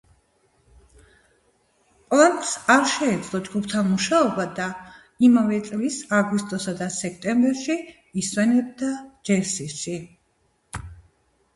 პლანტს 2.13 2.53
არ 2.75 2.87
შეეძლო 2.93 3.41
ჯგუფთან 3.47 3.85
მუშაობა 3.89 4.45
და 4.61 4.65
იმავე 5.29 5.59
წლის 5.67 5.99
აგვისტოსა 6.21 6.73
და 6.81 6.89
სექტემბერში 6.97 7.77
ისვენებდა 8.23 8.91
ჯერსიში. 9.31 9.95